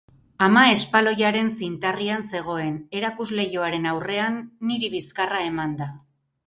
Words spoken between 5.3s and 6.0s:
emanda.